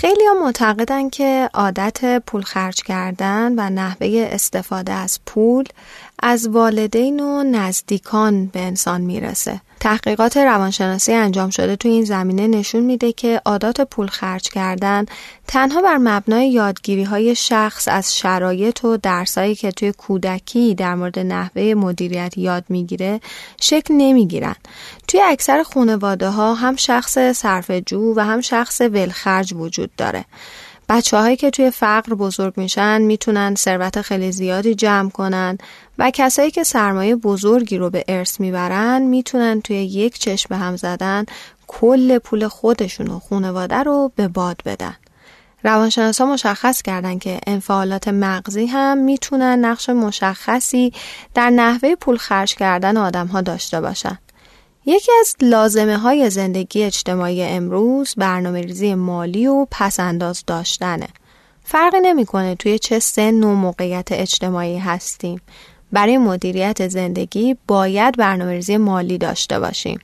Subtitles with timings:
[0.00, 5.64] خیلی ها معتقدن که عادت پول خرج کردن و نحوه استفاده از پول
[6.22, 9.60] از والدین و نزدیکان به انسان می‌رسه.
[9.86, 15.06] تحقیقات روانشناسی انجام شده تو این زمینه نشون میده که عادات پول خرج کردن
[15.46, 21.18] تنها بر مبنای یادگیری های شخص از شرایط و درسایی که توی کودکی در مورد
[21.18, 23.20] نحوه مدیریت یاد می‌گیره
[23.60, 24.56] شکل نمی‌گیرن.
[25.08, 27.18] توی اکثر خانواده ها هم شخص
[27.86, 30.24] جو و هم شخص ولخرج وجود داره.
[30.88, 35.58] بچه هایی که توی فقر بزرگ میشن می‌تونن ثروت خیلی زیادی جمع کنن
[35.98, 41.24] و کسایی که سرمایه بزرگی رو به ارث می‌برن می‌تونن توی یک چشم هم زدن
[41.66, 44.96] کل پول خودشون و خانواده رو به باد بدن.
[45.64, 50.92] روانشناسا مشخص کردن که انفعالات مغزی هم می‌تونن نقش مشخصی
[51.34, 54.18] در نحوه پول خرج کردن آدم ها داشته باشن.
[54.88, 61.08] یکی از لازمه های زندگی اجتماعی امروز برنامه ریزی مالی و پسنداز داشتنه.
[61.64, 65.40] فرقی نمی‌کنه توی چه سن و موقعیت اجتماعی هستیم.
[65.92, 69.98] برای مدیریت زندگی باید برنامه ریزی مالی داشته باشیم.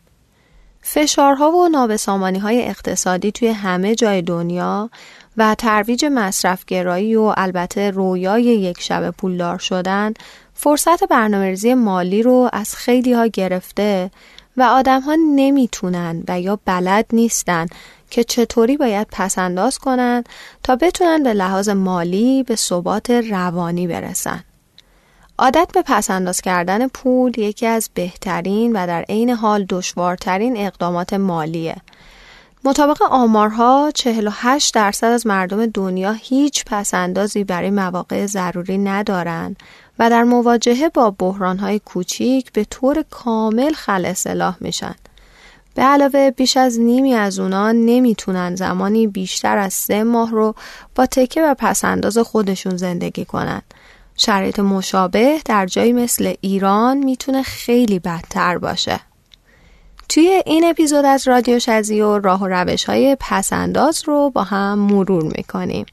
[0.83, 4.91] فشارها و نابسامانی های اقتصادی توی همه جای دنیا
[5.37, 10.15] و ترویج مصرفگرایی و البته رویای یک شب پولدار شدن
[10.55, 14.11] فرصت برنامه ریزی مالی رو از خیلی ها گرفته
[14.57, 17.67] و آدم ها نمی‌تونن و یا بلد نیستن
[18.11, 20.25] که چطوری باید پسنداز کنن
[20.63, 24.45] تا بتونن به لحاظ مالی به ثبات روانی برسن.
[25.39, 31.77] عادت به پسنداز کردن پول یکی از بهترین و در عین حال دشوارترین اقدامات مالیه.
[32.65, 39.57] مطابق آمارها 48 درصد از مردم دنیا هیچ پسندازی برای مواقع ضروری ندارند
[39.99, 44.95] و در مواجهه با بحرانهای کوچیک به طور کامل خل اصلاح میشن.
[45.75, 50.55] به علاوه بیش از نیمی از اونا نمی‌تونن زمانی بیشتر از سه ماه رو
[50.95, 53.63] با تکه و پسنداز خودشون زندگی کنن.
[54.17, 59.01] شرایط مشابه در جایی مثل ایران می‌تونه خیلی بدتر باشه.
[60.09, 65.23] توی این اپیزود از رادیو شزیو راه و روش های پسنداز رو با هم مرور
[65.37, 65.87] می‌کنیم.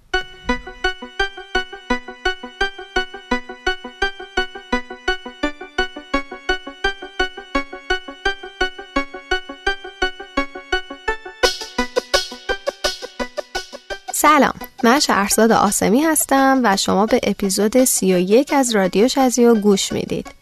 [14.21, 14.53] سلام
[14.83, 20.38] من شهرزاد آسمی هستم و شما به اپیزود 31 از رادیو شزیو گوش می‌دید.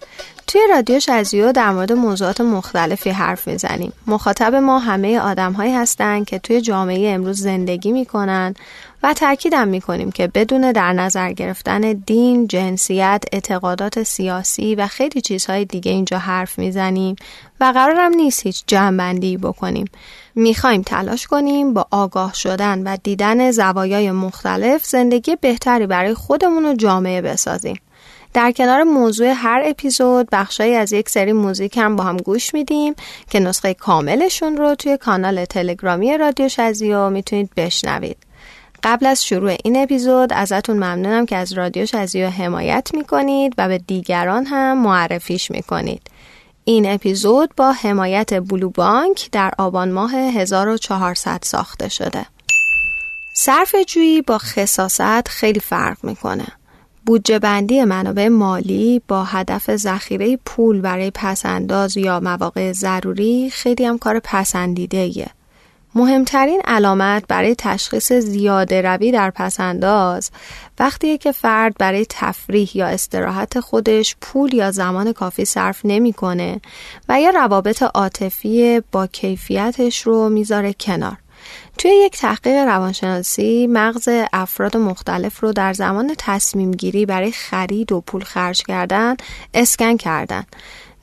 [0.48, 6.26] توی رادیو شزیو در مورد موضوعات مختلفی حرف می‌زنیم مخاطب ما همه آدم هایی هستند
[6.26, 8.54] که توی جامعه امروز زندگی می‌کنن
[9.04, 15.66] و تاکیدم می‌کنیم که بدون در نظر گرفتن دین، جنسیت، اعتقادات سیاسی و خیلی چیزهای
[15.66, 17.16] دیگه اینجا حرف می‌زنیم
[17.60, 19.86] و قرارم نیست هیچ جنبندی بکنیم
[20.36, 26.74] می‌خوایم تلاش کنیم با آگاه شدن و دیدن زوایای مختلف زندگی بهتری برای خودمون و
[26.74, 27.80] جامعه بسازیم.
[28.38, 32.96] در کنار موضوع هر اپیزود بخشایی از یک سری موزیک هم با هم گوش میدیم
[33.30, 38.18] که نسخه کاملشون رو توی کانال تلگرامی رادیو شزیو می‌تونید بشنوید.
[38.84, 43.78] قبل از شروع این اپیزود ازتون ممنونم که از رادیو شزیو حمایت می‌کنید و به
[43.78, 46.02] دیگران هم معرفیش می‌کنید.
[46.64, 52.26] این اپیزود با حمایت بلو بانک در آبان ماه 1400 ساخته شده.
[53.36, 56.57] صرف جویی با خصاصت خیلی فرق می‌کنه.
[57.08, 63.98] بودجه بندی منابع مالی با هدف ذخیره پول برای پسنداز یا مواقع ضروری خیلی هم
[63.98, 65.28] کار پسندیده.
[65.96, 70.32] مهمترین علامت برای تشخیص زیاده روی در پسنداز
[70.80, 76.62] وقتی که فرد برای تفریح یا استراحت خودش پول یا زمان کافی صرف نمی‌کنه
[77.10, 81.18] و یا روابط عاطفی با کیفیتش رو می‌ذاره کنار.
[81.78, 88.02] توی یک تحقیق روانشناسی مغز افراد مختلف رو در زمان تصمیم گیری برای خرید و
[88.02, 89.16] پول خرج کردن
[89.54, 90.44] اسکن کردن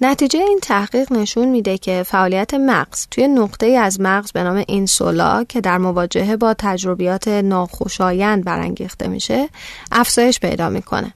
[0.00, 5.44] نتیجه این تحقیق نشون میده که فعالیت مغز توی نقطه از مغز به نام اینسولا
[5.44, 9.48] که در مواجهه با تجربیات ناخوشایند برانگیخته میشه
[9.92, 11.14] افزایش پیدا می‌کنه.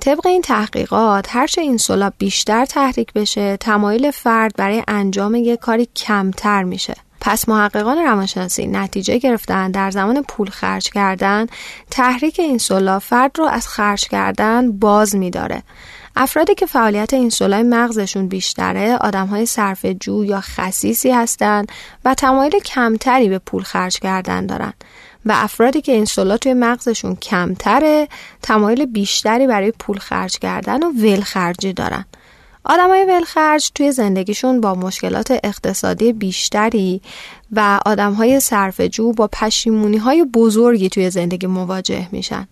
[0.00, 6.62] طبق این تحقیقات هرچه اینسولا بیشتر تحریک بشه تمایل فرد برای انجام یک کاری کمتر
[6.62, 6.94] میشه.
[7.20, 11.46] پس محققان روانشناسی نتیجه گرفتن در زمان پول خرج کردن
[11.90, 15.62] تحریک اینسولا فرد رو از خرج کردن باز میداره.
[16.16, 21.72] افرادی که فعالیت اینسولای مغزشون بیشتره آدم های صرف جو یا خصیصی هستند
[22.04, 24.72] و تمایل کمتری به پول خرج کردن دارن.
[25.26, 28.08] و افرادی که اینسولا توی مغزشون کمتره
[28.42, 32.04] تمایل بیشتری برای پول خرج کردن و ول خرجی دارن.
[32.64, 37.00] آدمای ولخرج توی زندگیشون با مشکلات اقتصادی بیشتری
[37.52, 42.48] و آدمهای صرفجو با پشیمونی های بزرگی توی زندگی مواجه میشن.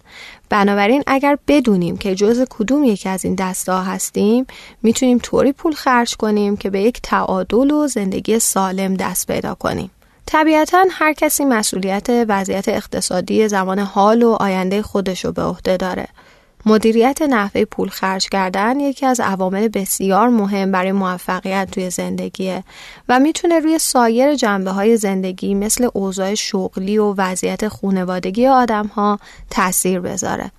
[0.48, 4.46] بنابراین اگر بدونیم که جز کدوم یکی از این دسته هستیم
[4.82, 9.90] می‌تونیم طوری پول خرج کنیم که به یک تعادل و زندگی سالم دست پیدا کنیم.
[10.26, 16.08] طبیعتا هر کسی مسئولیت وضعیت اقتصادی زمان حال و آینده خودش رو به عهده داره.
[16.68, 22.64] مدیریت نحوه پول خرج کردن یکی از عوامل بسیار مهم برای موفقیت توی زندگیه
[23.08, 29.18] و می‌تونه روی سایر جنبه های زندگی مثل اوضاع شغلی و وضعیت خونوادگی آدم ها
[29.50, 30.50] تاثیر بذاره.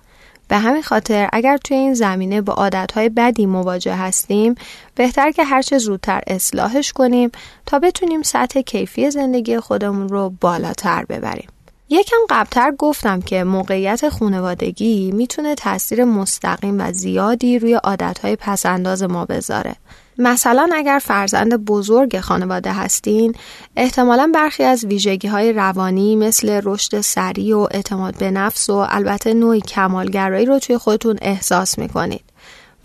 [0.48, 4.54] به همین خاطر اگر توی این زمینه با عادتهای بدی مواجه هستیم
[4.94, 7.30] بهتر که هرچه زودتر اصلاحش کنیم
[7.66, 11.48] تا بتونیم سطح کیفی زندگی خودمون رو بالاتر ببریم.
[11.92, 19.24] یکم قبلتر گفتم که موقعیت خونوادگی می‌تونه تاثیر مستقیم و زیادی روی عادتهای پسنداز ما
[19.24, 19.76] بذاره.
[20.18, 23.34] مثلا اگر فرزند بزرگ خانواده هستین
[23.76, 29.34] احتمالا برخی از ویژگی های روانی مثل رشد سریع و اعتماد به نفس و البته
[29.34, 32.29] نوعی کمالگرایی رو توی خودتون احساس می‌کنید.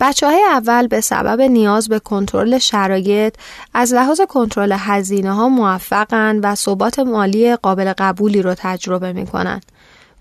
[0.00, 3.34] بچه های اول به سبب نیاز به کنترل شرایط
[3.74, 9.60] از لحاظ کنترل هزینه ها موفقن و ثبات مالی قابل قبولی رو تجربه می‌کنن.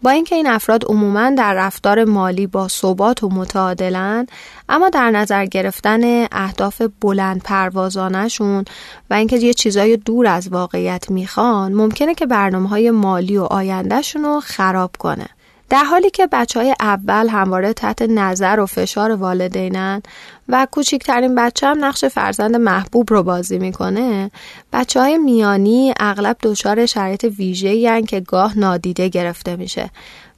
[0.02, 4.28] با اینکه این افراد عموما در رفتار مالی با ثبات و متعادلن
[4.70, 8.66] اما در نظر گرفتن اهداف بلند پروازانشون
[9.10, 14.24] و اینکه یه چیزای دور از واقعیت می‌خوان ممکنه که برنامه های مالی و آیندهشون
[14.24, 15.28] رو خراب کنه.
[15.70, 20.02] در حالی که بچه های اول همواره تحت نظر و فشار والدینن
[20.50, 24.32] و کوچکترین بچه هم نقش فرزند محبوب رو بازی می‌کنه
[24.74, 29.90] بچه های میانی اغلب دچار شرایط ویژه که گاه نادیده گرفته میشه.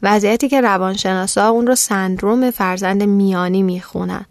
[0.04, 4.26] وضعیتی که روانشناسا اون رو سندروم فرزند میانی می‌خونن.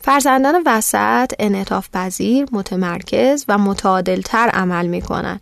[0.00, 5.40] فرزندان وسط انعطاف پذیر، متمرکز و متعادلتر عمل می‌کنن.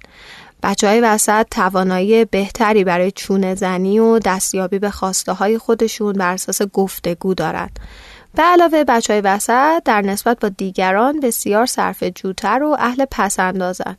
[0.67, 6.33] بچه های وسط توانایی بهتری برای چونه زنی و دستیابی به خواسته های خودشون بر
[6.33, 7.79] اساس گفتگو دارند.
[8.35, 13.97] به علاوه بچه های وسط در نسبت با دیگران بسیار صرف جوتر و اهل پسندازن.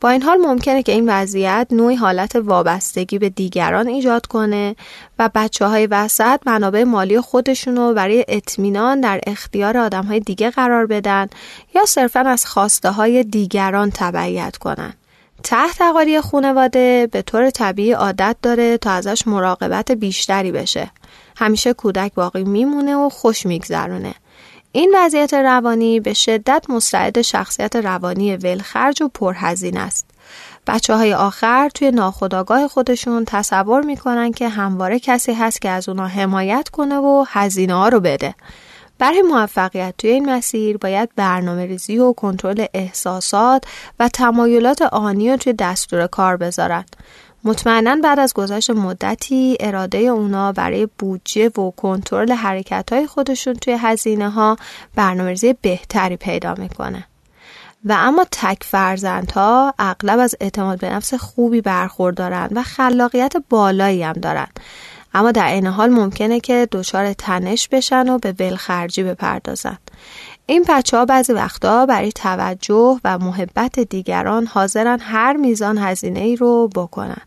[0.00, 4.76] با این حال ممکنه که این وضعیت نوعی حالت وابستگی به دیگران ایجاد کنه
[5.18, 10.50] و بچه های وسط منابع مالی خودشون رو برای اطمینان در اختیار آدم های دیگه
[10.50, 11.26] قرار بدن
[11.74, 14.94] یا صرفا از خواسته های دیگران تبعیت کنن.
[15.42, 20.90] تحت اقاری خانواده به طور طبیعی عادت داره تا ازش مراقبت بیشتری بشه.
[21.36, 24.14] همیشه کودک باقی میمونه و خوش میگذرونه.
[24.72, 30.06] این وضعیت روانی به شدت مستعد شخصیت روانی ولخرج و پرهزین است.
[30.66, 36.06] بچه های آخر توی ناخودآگاه خودشون تصور می‌کنن که همواره کسی هست که از اونا
[36.06, 38.34] حمایت کنه و هزینه ها رو بده.
[39.00, 43.64] برای موفقیت توی این مسیر باید برنامه ریزی و کنترل احساسات
[44.00, 46.84] و تمایلات آنی رو توی دستور کار بذارن.
[47.44, 53.76] مطمئنا بعد از گذشت مدتی اراده اونا برای بودجه و کنترل حرکت های خودشون توی
[53.80, 54.56] هزینه ها
[54.94, 57.06] برنامه بهتری پیدا می‌کنه.
[57.84, 64.12] و اما تک فرزندها اغلب از اعتماد به نفس خوبی برخوردارن و خلاقیت بالایی هم
[64.12, 64.46] دارن
[65.14, 69.78] اما در این حال ممکنه که دچار تنش بشن و به ولخرجی بپردازن.
[70.46, 76.36] این بچه ها بعضی وقتا برای توجه و محبت دیگران حاضرن هر میزان هزینه ای
[76.36, 77.22] رو بکنن.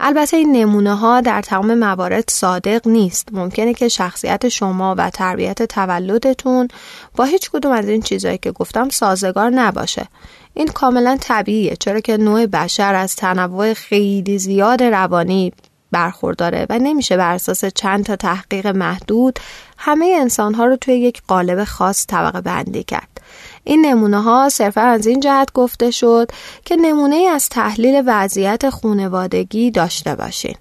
[0.00, 3.28] البته این نمونه ها در تمام موارد صادق نیست.
[3.32, 6.68] ممکنه که شخصیت شما و تربیت تولدتون
[7.16, 10.06] با هیچ کدوم از این چیزهایی که گفتم سازگار نباشه.
[10.54, 15.52] این کاملا طبیعیه چرا که نوع بشر از تنوع خیلی زیاد روانی
[15.92, 19.38] برخورداره و نمیشه بر اساس چند تا تحقیق محدود
[19.78, 23.20] همه انسان ها رو توی یک قالب خاص طبقه بندی کرد.
[23.64, 26.30] این نمونه ها صرفا از این جهت گفته شد
[26.64, 30.54] که نمونه از تحلیل وضعیت خونوادگی داشته باشین.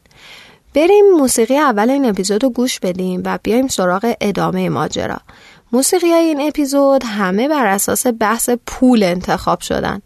[0.74, 5.18] بریم موسیقی اول این اپیزود رو گوش بدیم و بیایم سراغ ادامه ماجرا.
[5.74, 10.02] موسیقی های این اپیزود همه بر اساس بحث پول انتخاب شدن.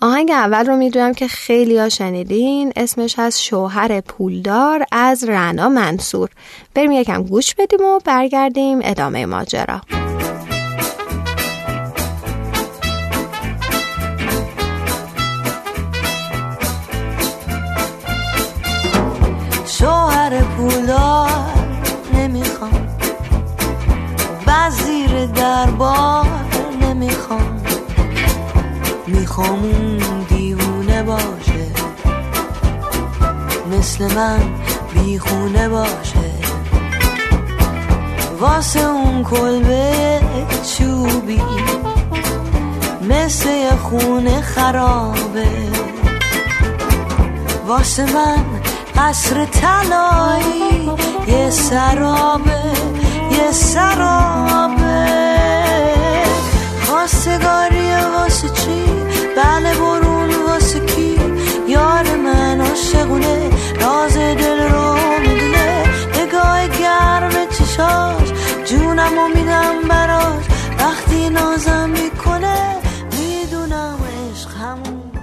[0.00, 2.72] آهنگ اول رو می‌دونم که خیلی ها شنیدین.
[2.76, 6.30] اسمش از شوهر پولدار از رنا منصور.
[6.74, 9.80] بریم یکم گوش بدیم و برگردیم ادامه ماجرا.
[19.66, 21.30] شوهر پولدار
[22.14, 22.88] نمی‌خوام.
[25.12, 26.26] وزیر دربار
[26.82, 27.62] نمی‌خوام.
[29.06, 31.66] می‌خوام اون دیوونه باشه.
[33.72, 34.40] مثل من
[34.94, 36.32] بیخونه باشه.
[38.40, 40.20] واسه اون کلبه
[40.78, 41.42] چوبی.
[43.08, 45.48] مثل خونه خرابه.
[47.66, 48.44] واسه من
[48.96, 50.90] قصر طلایی
[51.28, 52.62] یه سرابه
[53.30, 54.91] یه سرابه.
[57.32, 58.84] خواستگاری واسه چی؟
[59.36, 61.18] بله برون واسه کی؟
[61.68, 65.84] یار من عاشقونه راز دل رو می‌دونه.
[66.20, 68.32] نگاه گرم چشاش
[68.64, 70.44] جونم و میدم براش.
[70.78, 72.76] وقتی نازم می‌کنه
[73.20, 73.98] می‌دونم
[74.32, 75.20] عشق همونه.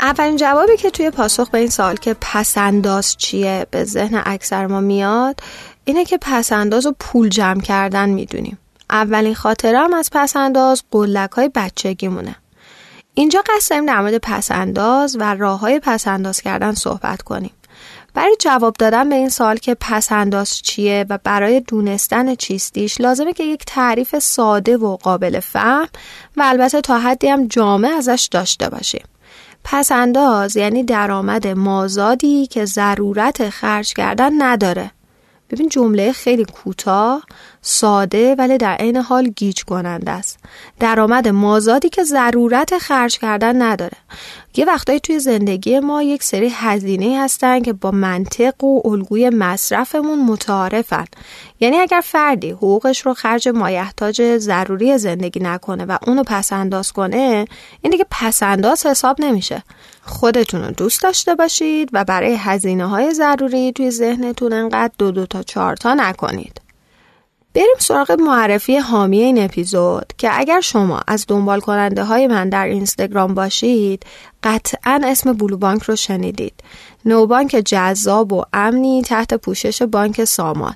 [0.00, 4.80] اولین جوابی که توی پاسخ به این سوال که پسنداز چیه به ذهن اکثر ما
[4.80, 5.40] میاد
[5.84, 8.58] اینه که پسنداز و پول جمع کردن می‌دونیم.
[8.90, 12.36] اولین خاطرم از پسنداز قلک های بچگیمونه.
[13.14, 17.50] اینجا قصد داریم در مورد پسنداز و راه های پسنداز کردن صحبت کنیم.
[18.14, 23.44] برای جواب دادن به این سوال که پسنداز چیه و برای دونستن چیستیش لازمه که
[23.44, 25.88] یک تعریف ساده و قابل فهم
[26.36, 29.04] و البته تا حدی هم جامع ازش داشته باشیم.
[29.64, 34.90] پسنداز یعنی درآمد مازادی که ضرورت خرج کردن نداره.
[35.50, 37.22] ببین جمله خیلی کوتاه
[37.62, 40.38] ساده ولی در عین حال گیج کننده است.
[40.80, 43.96] درآمد مازادی که ضرورت خرج کردن نداره.
[44.58, 50.24] یه وقتایی توی زندگی ما یک سری هزینه هستن که با منطق و الگوی مصرفمون
[50.24, 51.04] متعارفن.
[51.60, 57.44] یعنی اگر فردی حقوقش رو خرج مایحتاج ضروری زندگی نکنه و اونو پسنداز کنه
[57.82, 59.62] این دیگه پسنداز حساب نمیشه.
[60.02, 65.26] خودتون رو دوست داشته باشید و برای هزینه های ضروری توی ذهنتون انقدر دو دو
[65.26, 66.67] تا چهار تا نکنید.
[67.58, 72.66] بریم سراغ معرفی حامی این اپیزود که اگر شما از دنبال کننده های من در
[72.66, 74.06] اینستاگرام باشید
[74.42, 76.52] قطعا اسم بلو بانک رو شنیدید.
[77.04, 80.74] نوبانک جذاب و امنی تحت پوشش بانک سامان.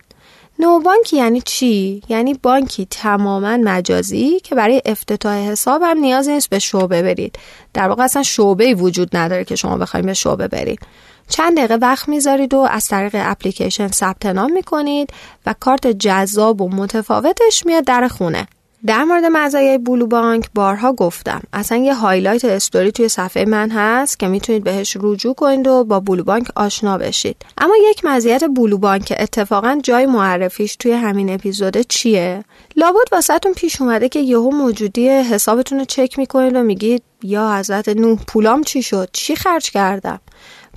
[0.58, 6.58] نوبانک یعنی چی؟ یعنی بانکی تماما مجازی که برای افتتاح حساب هم نیاز نیست به
[6.58, 7.38] شعبه برید.
[7.74, 10.80] در واقع اصلا شعبه وجود نداره که شما بخواید به شعبه برید.
[11.28, 15.10] چند دقیقه وقت می‌ذارید و از طریق اپلیکیشن ثبت نام می‌کنید
[15.46, 18.46] و کارت جذاب و متفاوتش میاد در خونه.
[18.86, 21.40] در مورد مزایای بلو بانک بارها گفتم.
[21.52, 26.00] اصلا یه highlight story توی صفحه من هست که می‌تونید بهش رجوع کنید و با
[26.00, 27.36] بلو بانک آشنا بشید.
[27.58, 32.44] اما یک مزیت بلو بانک که اتفاقا جای معرفیش توی همین اپیزود چیه؟
[32.76, 37.88] لابد واسهتون پیش اومده که یهو موجودی حسابتون رو چک می‌کنید و میگید یا حضرت
[37.88, 40.20] نوح پولام چی شد؟ چی خرج کردم؟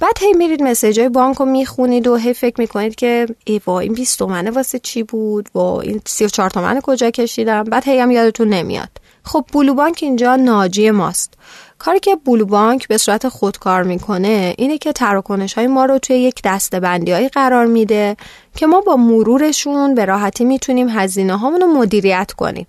[0.02, 3.94] بعد هی میرید مسیج های بانک رو می‌خونید و هی فکر می‌کنید که ایوا این
[3.94, 8.50] 20 تومنه واسه چی بود؟ و این 34 تومنه کجا کشیدم؟ بعد هی هم یادتون
[8.50, 8.90] نمیاد.
[9.24, 11.34] خب بلو بانک اینجا ناجی ماست.
[11.80, 16.16] کاری که بلو بانک به صورت خودکار می‌کنه اینه که تراکنش های ما رو توی
[16.16, 18.18] یک دسته بندی قرار میده
[18.56, 22.68] که ما با مرورشون به راحتی می‌تونیم هزینه هامون رو مدیریت کنیم.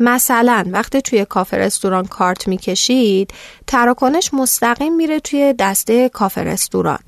[0.00, 3.30] مثلا وقتی توی کافه رستوران کارت می‌کشید
[3.66, 6.98] تراکنش مستقیم میره توی دسته کافه رستوران.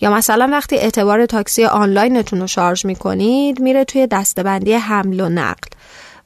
[0.00, 5.68] یا مثلا وقتی اعتبار تاکسی آنلاینتون رو شارژ می‌کنید میره توی دسته‌بندی حمل و نقل.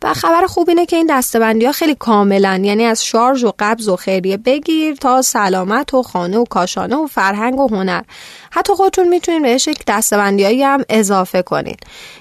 [0.02, 2.64] و خبر خوب اینه که این دسته‌بندی ها خیلی کاملن.
[2.64, 7.06] یعنی از شارژ و قبض و خیریه بگیر تا سلامت و خانه و کاشانه و
[7.06, 8.02] فرهنگ و هنر.
[8.50, 11.78] حتی خودتون می‌تونید بهش یک دسته‌بندی هم اضافه کنید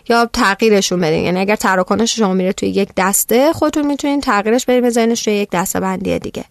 [0.09, 1.23] یا تغییرشون بدین.
[1.23, 5.49] یعنی اگر تراکنش شما میره توی یک دسته خودتون می‌تونید تغییرش بدین بزنینش توی یک
[5.49, 6.45] دسته‌بندی دیگه.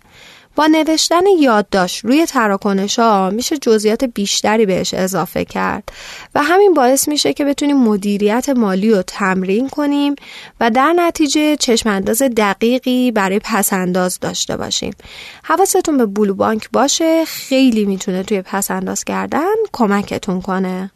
[0.57, 5.89] با نوشتن یادداشت روی تراکنش ها میشه جزئیات بیشتری بهش اضافه کرد
[6.35, 10.15] و همین باعث میشه که بتونیم مدیریت مالی رو تمرین کنیم
[10.61, 14.95] و در نتیجه چشمانداز دقیقی برای پسنداز داشته باشیم.
[15.45, 20.91] حواستون به بلو بانک باشه خیلی می‌تونه توی پسنداز کردن کمکتون کنه.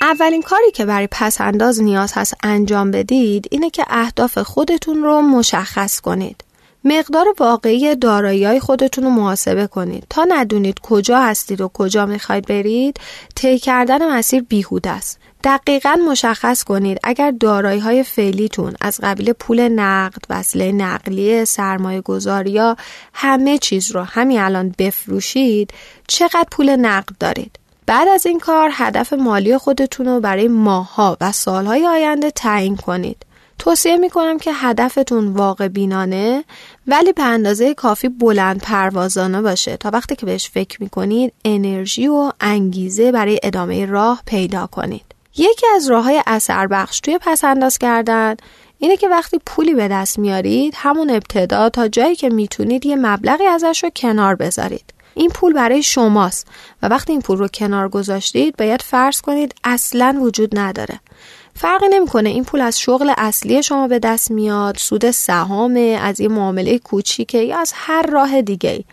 [0.00, 6.00] اولین کاری که برای پسنداز نیاز هست انجام بدید اینه که اهداف خودتون رو مشخص
[6.00, 6.44] کنید.
[6.84, 13.00] مقدار واقعی دارایی خودتون رو محاسبه کنید تا ندونید کجا هستید و کجا می‌خواید برید
[13.34, 19.68] طی کردن مسیر بیهوده است دقیقا مشخص کنید اگر دارایی های فعلیتون از قبیل پول
[19.68, 22.76] نقد، وسیله نقلیه، سرمایه گذاری یا
[23.14, 25.70] همه چیز رو همین الان بفروشید
[26.08, 27.58] چقدر پول نقد دارید.
[27.86, 33.16] بعد از این کار هدف مالی خودتون رو برای ماهها و سالهای آینده تعیین کنید.
[33.62, 36.44] توصیه می‌کنم که هدفتون واقع بینانه
[36.86, 42.32] ولی به اندازه کافی بلند پروازانه باشه تا وقتی که بهش فکر می‌کنید انرژی و
[42.40, 45.04] انگیزه برای ادامه راه پیدا کنید.
[45.36, 48.36] یکی از راه های اثر بخش توی پس انداز کردن
[48.78, 53.46] اینه که وقتی پولی به دست میارید همون ابتدا تا جایی که می‌تونید یه مبلغی
[53.46, 54.84] ازش رو کنار بذارید.
[55.14, 56.46] این پول برای شماست
[56.82, 61.00] و وقتی این پول رو کنار گذاشتید باید فرض کنید اصلا وجود نداره
[61.54, 62.28] فرقی نمی‌کنه.
[62.28, 67.38] این پول از شغل اصلی شما به دست میاد سود سهامه از یه معامله کوچیکه
[67.38, 68.84] یا از هر راه دیگه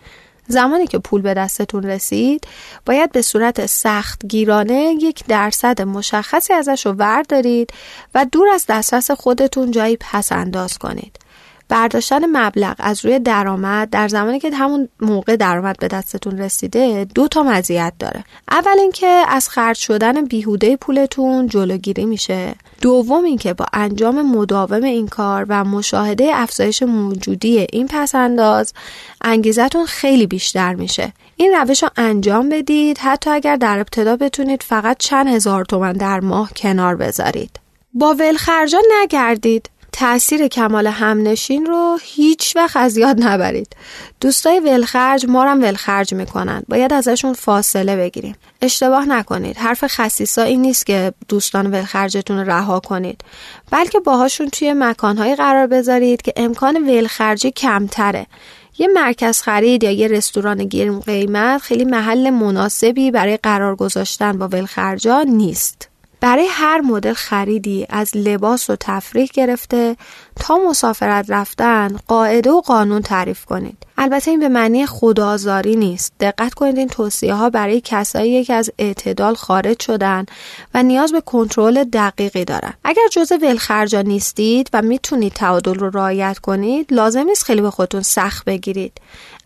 [0.48, 2.46] زمانی که پول به دستتون رسید
[2.86, 7.70] باید به صورت سخت گیرانه یک درصد مشخصی ازش رو وردارید
[8.14, 11.19] و دور از دسترس خودتون جایی پس انداز کنید.
[11.70, 17.28] برداشتن مبلغ از روی درآمد در زمانی که همون موقع درآمد به دستتون رسیده دو
[17.28, 18.24] تا مزیت داره.
[18.50, 22.54] اول اینکه از خرج شدن بیهوده پولتون جلوگیری میشه.
[22.80, 28.72] دوم اینکه با انجام مداوم این کار و مشاهده افزایش موجودی این پسنداز
[29.22, 31.12] انگیزتون خیلی بیشتر میشه.
[31.36, 32.98] این روش رو انجام بدید.
[32.98, 37.60] حتی اگر در ابتدا بتونید فقط چند هزار تومن در ماه کنار بذارید.
[37.94, 39.70] با ولخرجا نگردید.
[39.92, 43.76] تاثیر کمال همنشین رو هیچ وقت از یاد نبرید.
[44.20, 46.62] دوستای ولخرج ما هم ولخرج می‌کنن.
[46.68, 48.34] باید ازشون فاصله بگیریم.
[48.62, 49.56] اشتباه نکنید.
[49.56, 53.20] حرف خصیصا این نیست که دوستان ولخرجتون رها کنید.
[53.70, 58.26] بلکه باهاشون توی مکانهایی قرار بذارید که امکان ولخرجی کمتره.
[58.78, 64.48] یه مرکز خرید یا یه رستوران گرم قیمت خیلی محل مناسبی برای قرار گذاشتن با
[64.48, 65.89] ولخرجا نیست.
[66.20, 69.96] برای هر مدل خریدی از لباس و تفریح گرفته
[70.36, 73.76] تا مسافرت رفتن قاعده و قانون تعریف کنید.
[73.98, 76.12] البته این به معنی خدازاری نیست.
[76.20, 80.26] دقت کنید این توصیه ها برای کسایی که از اعتدال خارج شدن
[80.74, 82.72] و نیاز به کنترل دقیقی دارن.
[82.84, 88.02] اگر جزء ولخرجا نیستید و می‌تونید تعادل رو رعایت کنید لازم نیست خیلی به خودتون
[88.02, 88.92] سخت بگیرید.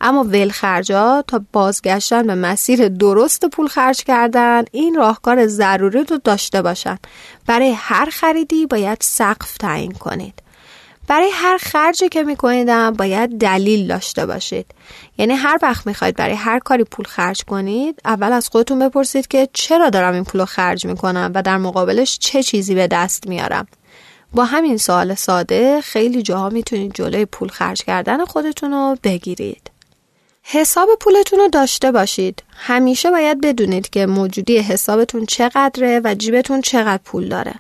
[0.07, 6.63] اما ولخرجا تا بازگشتن به مسیر درست پول خرج کردن این راهکار ضروری رو داشته
[6.63, 6.99] باشن.
[7.47, 10.43] برای هر خریدی باید سقف تعیین کنید.
[11.09, 14.67] برای هر خرجی که میکنیدم باید دلیل داشته باشید.
[15.19, 19.49] یعنی هر وقت می‌خواید برای هر کاری پول خرج کنید اول از خودتون بپرسید که
[19.53, 23.67] چرا دارم این پول رو خرج می‌کنم و در مقابلش چه چیزی به دست میارم.
[24.33, 29.64] با همین سوال ساده خیلی جاها می‌تونید جلوی پول خرج کردن خودتون رو بگیرید.
[30.47, 32.43] حساب پولتون رو داشته باشید.
[32.57, 37.55] همیشه باید بدونید که موجودی حسابتون چقدره و جیبتون چقدر پول داره.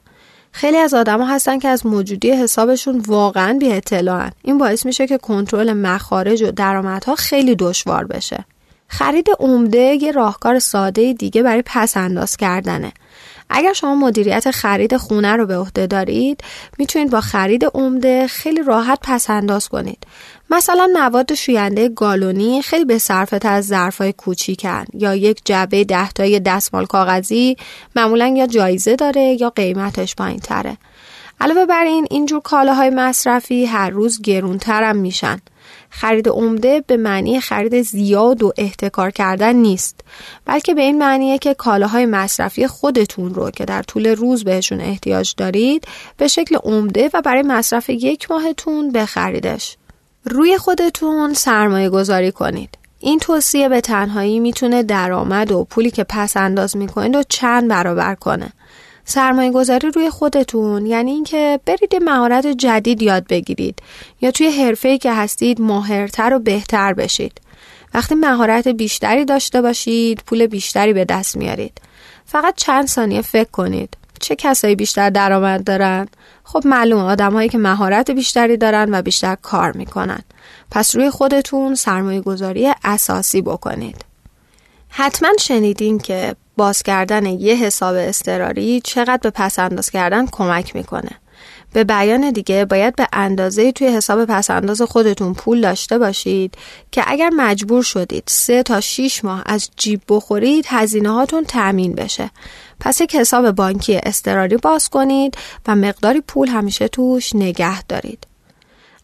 [0.52, 4.30] خیلی از آدما هستن که از موجودی حسابشون واقعا بی اطلاعن.
[4.42, 8.44] این باعث میشه که کنترل مخارج و درآمدها خیلی دشوار بشه.
[8.88, 12.92] خرید عمده یه راهکار ساده دیگه برای پس انداز کردنه.
[13.50, 16.40] اگر شما مدیریت خرید خونه رو به عهده دارید
[16.78, 20.06] می‌تونید با خرید عمده خیلی راحت پس انداز کنید
[20.50, 26.87] مثلا مواد شوینده گالونی خیلی به صرفه از ظرفای کوچیکن یا یک جعبه دهتای دستمال
[26.87, 27.57] کاغذی
[27.97, 30.76] معمولا یا جایزه داره یا قیمتش پایین تره
[31.41, 35.41] علاوه بر این اینجور کالاهای مصرفی هر روز گرونتر میشن.
[35.91, 40.00] خرید عمده به معنی خرید زیاد و احتکار کردن نیست
[40.45, 45.35] بلکه به این معنیه که کالاهای مصرفی خودتون رو که در طول روز بهشون احتیاج
[45.37, 45.85] دارید
[46.17, 49.76] به شکل عمده و برای مصرف یک ماهتون بخریدش.
[50.25, 52.78] روی خودتون سرمایه گذاری کنید.
[53.00, 58.15] این توصیه به تنهایی می‌تونه درآمد و پولی که پس انداز می‌کنید و چند برابر
[58.15, 58.52] کنه.
[59.04, 63.82] سرمایه گذاری روی خودتون یعنی اینکه برید مهارت جدید یاد بگیرید.
[64.21, 67.41] یا توی حرفه‌ای که هستید ماهرتر و بهتر بشید.
[67.95, 71.80] وقتی مهارت بیشتری داشته باشید پول بیشتری به دست میارید.
[72.26, 73.97] فقط چند ثانیه فکر کنید.
[74.21, 76.08] چه کسایی بیشتر درآمد دارن؟
[76.45, 80.23] خب معلوم آدمهایی که مهارت بیشتری دارن و بیشتر کار می‌کنن
[80.71, 84.04] پس روی خودتون سرمایه گذاری اساسی بکنید
[84.89, 91.11] حتما شنیدین که باز کردن یه حساب استراری چقدر به پس انداز کردن کمک می‌کنه.
[91.75, 96.54] به بیان دیگه باید به اندازه توی حساب پس انداز خودتون پول داشته باشید
[96.91, 102.30] که اگر مجبور شدید سه تا 6 ماه از جیب بخورید هزینه هاتون تأمین بشه.
[102.80, 105.37] پس یک حساب بانکی استراری باز کنید
[105.69, 108.26] و مقداری پول همیشه توش نگه دارید.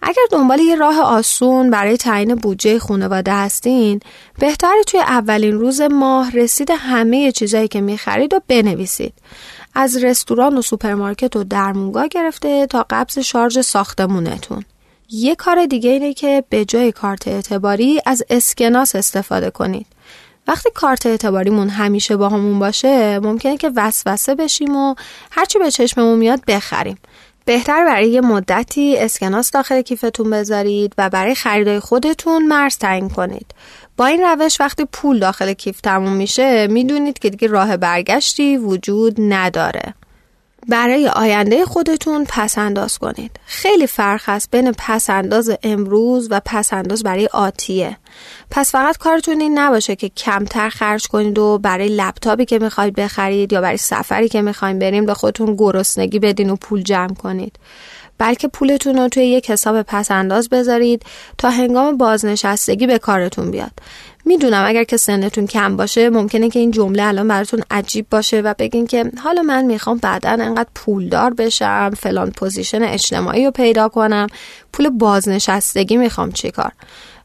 [0.02, 4.00] اگر دنبال یه راه آسون برای تعیین بودجه خانواده هستین
[4.38, 9.14] بهتره توی اولین روز ماه رسید همه چیزایی که می‌خرید و بنویسید
[9.74, 14.64] از رستوران و سوپرمارکت و درمونگاه گرفته تا قبض شارژ ساختمونتون.
[15.11, 19.87] یه کار دیگه اینه که به جای کارت اعتباری از اسکناس استفاده کنید.
[20.48, 24.94] وقتی کارت اعتباریمون همیشه باهامون باشه ممکنه که وسوسه بشیم و
[25.30, 26.98] هرچی به چشممون میاد بخریم.
[27.44, 33.46] بهتره برای یه مدتی اسکناس داخل کیفتون بذارید و برای خریدای خودتون مرز تعیین کنید.
[34.00, 39.14] با این روش وقتی پول داخل کیف تموم میشه می‌دونید که دیگه راه برگشتی وجود
[39.18, 39.94] نداره.
[40.68, 43.40] برای آینده خودتون پس انداز کنید.
[43.44, 47.96] خیلی فرق هست بین پس انداز امروز و پس انداز برای آتیه.
[48.50, 53.52] پس فقط کارتون این نباشه که کمتر خرج کنید و برای لپتاپی که می‌خواید بخرید
[53.52, 57.58] یا برای سفری که می‌خواید بریم به خودتون گرسنگی بدین و پول جمع کنید.
[58.20, 61.02] بلکه پولتون رو توی یک حساب پس انداز بذارید
[61.38, 63.70] تا هنگام بازنشستگی به کارتون بیاد.
[64.24, 68.54] می‌دونم اگر که سنتون کم باشه ممکنه که این جمله الان براتون عجیب باشه و
[68.59, 74.26] بگین که حالا من می‌خوام بعدا انقدر پولدار بشم فلان position اجتماعی رو پیدا کنم.
[74.72, 76.72] پول بازنشستگی می‌خوام چیکار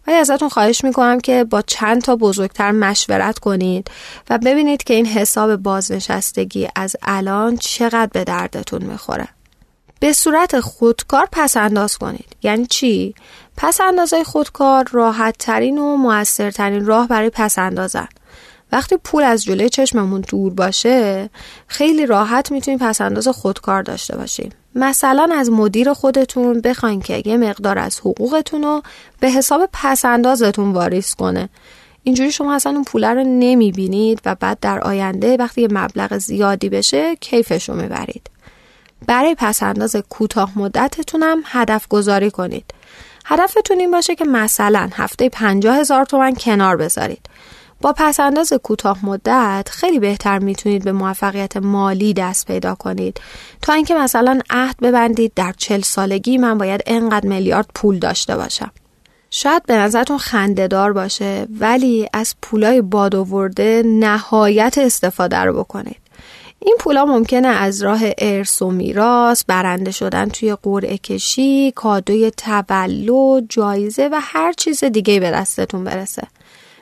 [0.08, 3.92] ولی ازتون خواهش می‌کنم که با چند تا بزرگتر مشورت کنید
[4.30, 9.28] و ببینید که این حساب بازنشستگی از الان چقدر به دردتون می‌خوره.
[10.00, 12.36] به صورت خودکار پس انداز کنید.
[12.44, 13.16] یعنی چی؟
[13.58, 18.08] پس اندازهای خودکار راحت ترین و موثرترین راه برای پس اندازن
[18.72, 21.30] وقتی پول از جلوی چشممون دور باشه
[21.68, 24.50] خیلی راحت می‌تونیم پس انداز خودکار داشته باشیم.
[24.76, 28.82] مثلا از مدیر خودتون بخواین که یه مقدار از حقوقتون رو
[29.20, 31.50] به حساب پس اندازتون واریز کنه.
[32.04, 36.70] اینجوری شما اصلا اون پول رو نمی‌بینید و بعد در آینده وقتی یه مبلغ زیادی
[36.70, 38.30] بشه کیفش رو می‌برید.
[39.08, 42.66] برای پسنداز کوتاه مدتتون هم هدف گذاری کنید.
[43.26, 47.30] هدفتون این باشه که مثلا هفته 50 هزار تومن کنار بذارید.
[47.82, 53.22] با پسنداز کوتاه مدت خیلی بهتر می‌تونید به موفقیت مالی دست پیدا کنید
[53.62, 58.72] تا اینکه مثلا عهد ببندید در چل سالگی من باید انقدر میلیارد پول داشته باشم.
[59.30, 66.05] شاید به نظرتون خندهدار باشه ولی از پولای باد آورده نهایت استفاده رو بکنید.
[66.66, 73.46] این پولا ممکنه از راه ارث و میراث برنده شدن توی قرعه کشی کادوی تولد
[73.50, 76.28] جایزه و هر چیز دیگه به دستتون برسه.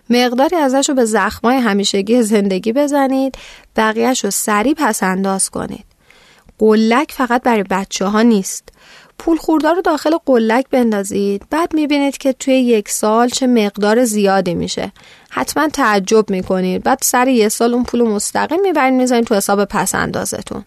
[0.10, 3.38] مقداری ازش رو به زخمای همیشگی زندگی بزنید
[3.76, 5.86] بقیهش رو سریع پس انداز کنید.
[6.60, 8.70] قلک فقط برای بچه ها نیست.
[9.20, 11.44] پول خوردار رو داخل قلک بندازید.
[11.50, 14.92] بعد می‌بینید که توی یک سال چه مقدار زیادی میشه.
[15.30, 16.84] حتما تعجب می‌کنید.
[16.84, 20.66] بعد سر یه سال اون پول مستقیم می‌برید می‌ذارید تو حساب پس اندازتون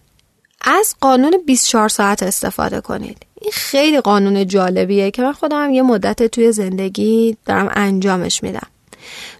[0.61, 3.17] از قانون 24 ساعت استفاده کنید.
[3.41, 8.67] این خیلی قانون جالبیه که من خودم یه مدت توی زندگی دارم انجامش میدم.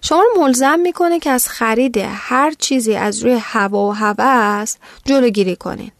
[0.02, 5.56] شما رو ملزم می‌کنه که از خرید هر چیزی از روی هوا و هوس جلوگیری
[5.56, 5.92] کنید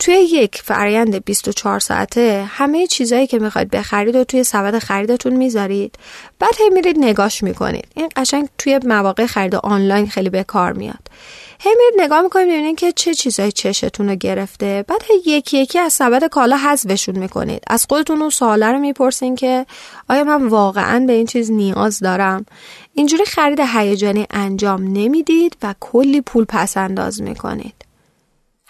[0.00, 5.94] توی یک فرایند 24 ساعته همه چیزایی که می‌خواید بخرید و توی سبد خریدتون می‌ذارید.
[6.38, 7.88] بعد هی میرید نگاش می‌کنید.
[7.94, 11.08] این قشنگ توی مواقع خرید آنلاین خیلی به کار میاد.
[11.58, 14.84] هی میرید نگاه می‌کنید ببینید که چه چیزایی چشتون رو گرفته.
[14.88, 17.62] بعد هی یکی یکی از سبد کالا حذفشون می‌کنید.
[17.66, 19.66] از خودتون اون سواله رو می‌پرسین که
[20.08, 22.46] آیا من واقعا به این چیز نیاز دارم؟
[22.94, 27.89] اینجوری خرید هیجانی انجام نمی‌دید و کلی پول پس انداز می‌کنید.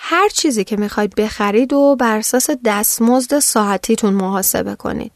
[0.03, 5.13] هر چیزی که می‌خواید بخرید و بر اساس دستمزد ساعتیتون محاسبه کنید.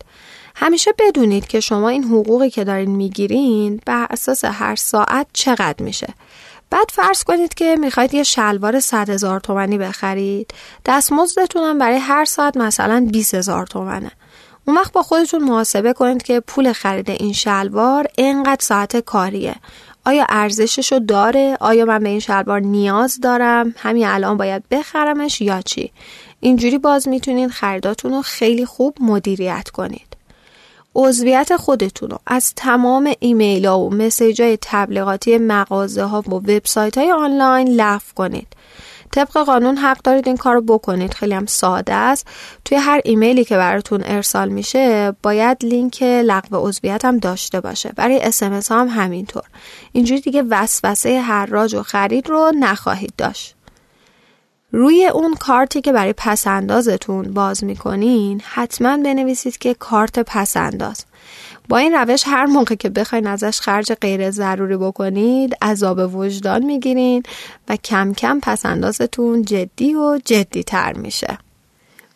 [0.57, 6.14] همیشه بدونید که شما این حقوقی که دارین می‌گیرین بر اساس هر ساعت چقدر میشه.
[6.70, 10.55] بعد فرض کنید که می‌خواید یه شلوار 100 هزار تومنی بخرید.
[10.87, 14.11] دستمزدتون هم برای هر ساعت مثلا 20 هزار تومنه.
[14.64, 19.55] اون وقت با خودتون محاسبه کنید که پول خرید این شلوار اینقدر ساعت کاریه
[20.06, 25.62] آیا ارزششو داره؟ آیا من به این شلوار نیاز دارم؟ همین الان باید بخرمش یا
[25.62, 25.92] چی؟
[26.40, 30.16] اینجوری باز می‌تونید خریداتون رو خیلی خوب مدیریت کنید.
[30.94, 36.98] عضویت خودتون رو از تمام ایمیل ها و مسیج های تبلیغاتی مغازه ها و وبسایت
[36.98, 38.46] های آنلاین لغو کنید.
[39.14, 41.14] طبق قانون حق دارید این کار رو بکنید.
[41.14, 42.27] خیلی هم ساده است.
[42.64, 47.92] توی هر ایمیلی که براتون ارسال میشه باید لینک لغو عضویت هم داشته باشه.
[47.96, 49.42] برای اسمس هم همینطور.
[49.92, 53.55] اینجوری دیگه وسوسه راج و خرید رو نخواهید داشت.
[54.72, 61.05] روی اون کارتی که برای پسندازتون باز می‌کنین حتما بنویسید که کارت پسنداز
[61.68, 67.22] با این روش هر موقع که بخواین ازش خرج غیر ضروری بکنید عذاب وجدان می‌گیرین
[67.68, 71.38] و کم کم پسندازتون جدی و جدی تر میشه.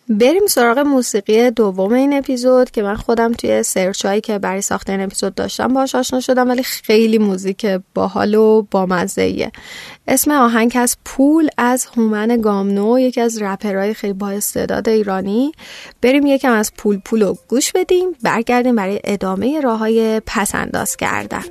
[0.08, 4.92] بریم سراغ موسیقی دوم این اپیزود که من خودم توی سرچ هایی که برای ساخته
[4.92, 9.50] این اپیزود داشتم باهاش آشنا شدم ولی خیلی موزیک باحال و بامزه
[10.08, 15.52] اسم آهنگ از پول از هومن گامنو یکی از رپرهای خیلی با استعداد ایرانی.
[16.02, 20.96] بریم یکم از پول پول رو گوش بدیم برگردیم برای ادامه راه های پس انداز
[20.96, 21.44] کردن.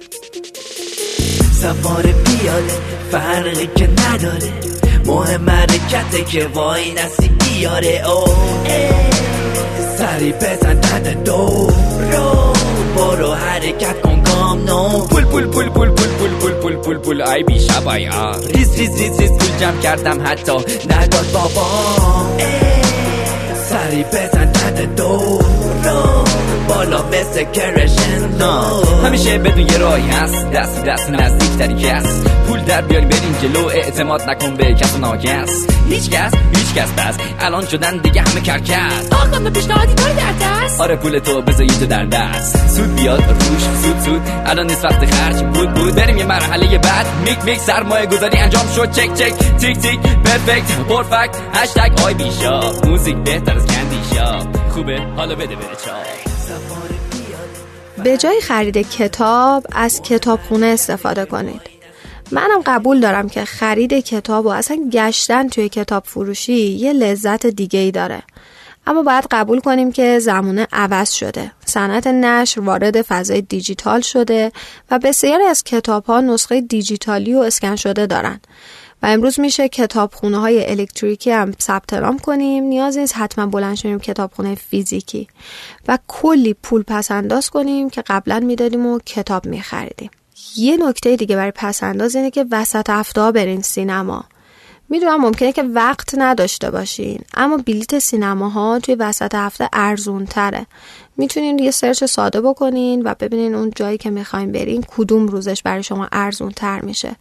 [1.52, 2.74] سفار پیاده
[3.12, 4.77] فرقی که نداره.
[5.06, 8.10] مهم حرکته که وای نسی بیاره.
[8.10, 8.26] او
[9.98, 11.72] سری بزن تن دو
[12.12, 12.54] رو.
[12.96, 15.00] برو حرکت کن کام نو.
[15.00, 17.22] پول پول پول پول پول پول پول پول پول پول.
[17.22, 18.10] ای بی شبای
[18.56, 20.58] ریز ریز ریز ریز پول جمع کردم حتی.
[20.90, 22.38] نداد بابام
[23.70, 25.40] سری بزن تن دو
[25.84, 26.24] رو
[26.68, 30.52] بالا مثل کرشندو همیشه بدون یه راهی هست.
[30.52, 33.68] دست دست نزدیک تری کس پول در بیاری بریم جلو.
[33.68, 37.16] اعتماد نکن به کس و ناکس هیچ کس هیچ کس بس.
[37.40, 41.86] الان شدن دیگه همه کرکس آقا پیشنهادی داری در دست؟ آره پول تو بذاری تو
[41.86, 42.70] در دست.
[42.70, 44.22] سود بیاد روش سود سود.
[44.46, 45.44] الان نیست وقت خرج.
[45.44, 45.96] بود بود.
[45.96, 47.06] بریم یه مرحله بعد.
[47.26, 47.60] میک میک.
[47.60, 48.92] سرمایه گذاری انجام شد.
[48.92, 49.58] چک چک.
[49.58, 50.00] تیک تیک.
[50.00, 50.78] پرفکت.
[50.90, 51.36] پرفکت.
[51.54, 52.02] هشتگ.
[52.06, 54.57] آی بیشا موزیک بهتر از کندی شاپ.
[54.70, 55.02] خوبه.
[55.02, 56.28] حالا بده بره چای.
[58.04, 61.62] به جای خرید کتاب از کتابخونه استفاده کنید.
[62.32, 67.80] منم قبول دارم که خرید کتاب و اصلا گشتن توی کتاب فروشی یه لذت دیگه
[67.80, 68.24] ای داره.
[68.88, 71.52] اما باید قبول کنیم که زمونه عوض شده.
[71.66, 74.52] صنعت نشر وارد فضای دیجیتال شده
[74.92, 78.40] و بسیاری از کتاب ها نسخه دیجیتالی و اسکن شده دارن.
[79.04, 82.64] و امروز میشه کتابخونه های الکتریکی هم ثبت نام کنیم.
[82.64, 85.28] نیاز نیست حتما بلند شدیم کتابخونه فیزیکی.
[85.88, 90.10] و کلی پول پس انداز کنیم که قبلا می‌دادیم و کتاب میخریدیم.
[90.56, 94.26] یه نکته دیگه برای پس انداز اینه که وسط هفته برین سینما.
[94.90, 100.66] می‌دونم ممکنه که وقت نداشته باشین اما بلیت سینماها توی وسط هفته ارزون تره
[101.18, 105.84] می‌تونین یه سرچ ساده بکنین و ببینین اون جایی که می‌خواین برین کدوم روزش برای
[105.84, 107.16] شما ارزون تر میشه.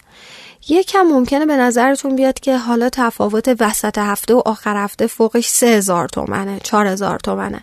[0.68, 5.66] یکم ممکنه به نظرتون بیاد که حالا تفاوت وسط هفته و آخر هفته فوقش سه
[5.66, 7.62] هزار تومنه چهار هزار تومنه.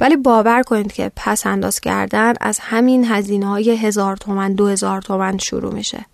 [0.00, 5.02] ولی باور کنید که پس انداز کردن از همین هزینه های هزار تومن دو هزار
[5.02, 6.06] تومن شروع میشه.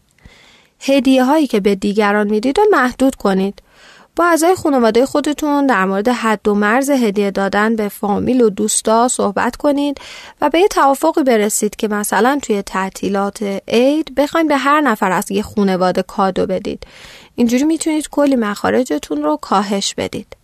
[0.80, 3.62] هدیه هایی که به دیگران می‌دید و محدود کنید.
[4.18, 9.08] با اعضای خانواده خودتون در مورد حد و مرز هدیه دادن به فامیل و دوستا
[9.08, 9.98] صحبت کنید
[10.40, 15.30] و به یه توافقی برسید که مثلا توی تعطیلات عید بخواید به هر نفر از
[15.30, 16.86] یه خانواده کادو بدید.
[17.34, 20.36] اینجوری می‌تونید کلی مخارجتون رو کاهش بدید.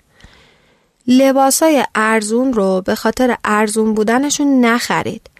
[1.06, 5.30] لباسای ارزون رو به خاطر ارزون بودنشون نخرید.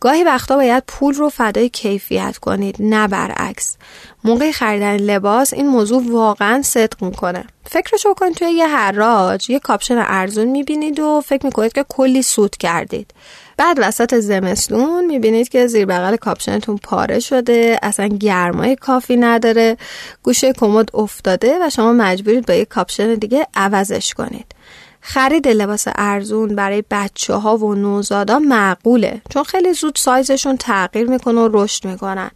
[0.00, 3.76] گاهی وقتا باید پول رو فدای کیفیت کنید نه برعکس.
[4.24, 7.44] موقع خریدن لباس این موضوع واقعا صدق می‌کنه.
[7.64, 12.56] فکرشو کنید توی یه حراج یه کاپشن ارزون می‌بینید و فکر می‌کنید که کلی سود
[12.56, 13.14] کردید.
[13.56, 19.76] بعد وسط زمستون می‌بینید که زیر بغل کاپشنتون پاره شده اصلا گرمای کافی نداره.
[20.22, 24.54] گوشه کمد افتاده و شما مجبورید با یه کاپشن دیگه عوضش کنید.
[25.00, 31.40] خرید لباس ارزون برای بچه ها و نوزادا معقوله چون خیلی زود سایزشون تغییر می‌کنه
[31.40, 32.30] و رشد می‌کنن.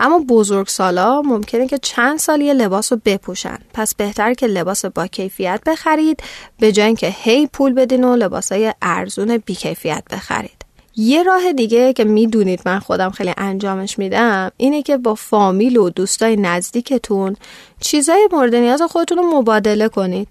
[0.00, 3.58] اما بزرگ سالا ممکنه که چند سال یه لباس رو بپوشن.
[3.74, 6.22] پس بهتر که لباس با کیفیت بخرید
[6.58, 10.61] به جای اینکه هی پول بدین و لباسای ارزون بیکیفیت بخرید.
[10.96, 15.90] یه راه دیگه که می‌دونید من خودم خیلی انجامش میدم اینه که با فامیل و
[15.90, 17.36] دوستای نزدیکتون
[17.80, 20.28] چیزای مورد نیاز خودتون رو مبادله کنید.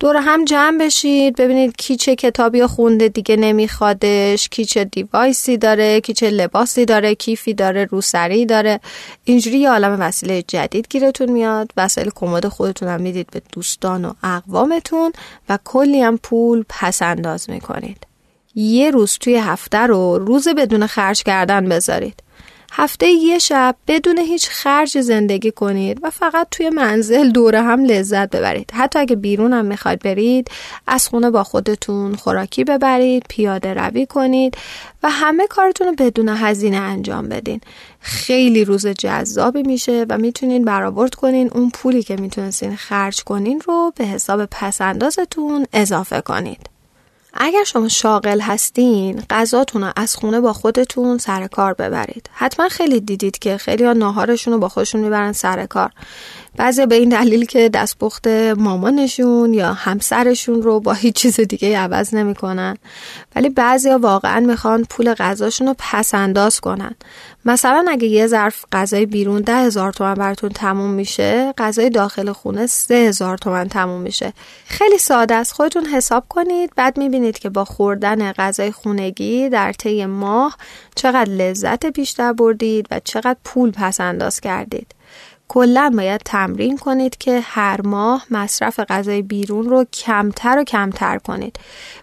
[0.00, 6.00] دور هم جمع بشید ببینید کی چه کتابی خونده دیگه نمیخوادش کی چه دیوایسی داره
[6.00, 8.80] کی چه لباسی داره کیفی داره روسری داره.
[9.24, 11.70] اینجوری یه عالم وسیله جدید گیرتون میاد.
[11.76, 15.12] وسایل کمد خودتون هم می‌دید به دوستان و اقوامتون
[15.48, 18.07] و کلی هم پول پس انداز می‌کنید.
[18.58, 22.22] یه روز توی هفته رو روز بدون خرج کردن بذارید.
[22.72, 28.30] هفته یه شب بدون هیچ خرج زندگی کنید و فقط توی منزل دوره هم لذت
[28.30, 28.70] ببرید.
[28.74, 30.50] حتی اگه بیرون هم می‌خواید برید
[30.86, 34.56] از خونه با خودتون خوراکی ببرید پیاده روی کنید
[35.02, 37.60] و همه کارتون رو بدون هزینه انجام بدین.
[38.00, 43.92] خیلی روز جذابی میشه و می‌تونین برآورد کنین اون پولی که می‌تونستین خرج کنین رو
[43.96, 46.77] به حساب پسندازتون اضافه کنید.
[47.40, 52.30] اگر شما شاغل هستین غذاتون رو از خونه با خودتون سر کار ببرید.
[52.32, 55.90] حتما خیلی دیدید که خیلی ها ناهارشون رو با خودشون می‌برن سر کار.
[56.56, 62.14] بعضی به این دلیل که دستپخت مامانشون یا همسرشون رو با هیچ چیز دیگه عوض
[62.14, 62.76] نمی‌کنن.
[63.36, 66.94] ولی بعضی واقعا می‌خوان پول غذاشون رو پس انداز کنن.
[67.48, 72.66] مثلا اگه یه ظرف غذای بیرون ده هزار تومن براتون تموم میشه غذای داخل خونه
[72.66, 74.32] سه هزار تومن تموم میشه.
[74.66, 75.52] خیلی ساده است.
[75.52, 80.56] خودتون حساب کنید بعد می‌بینید که با خوردن غذای خونگی در طی ماه
[80.94, 84.94] چقدر لذت بیشتر بردید و چقدر پول پس انداز کردید.
[85.48, 91.58] کلا باید تمرین کنید که هر ماه مصرف غذای بیرون رو کمتر و کمتر کنید.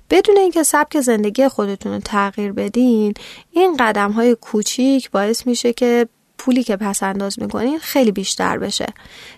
[0.10, 3.14] بدون اینکه سبک زندگی خودتون رو تغییر بدین
[3.52, 8.86] این قدم های کوچیک باعث میشه که پولی که پس انداز می‌کنین خیلی بیشتر بشه.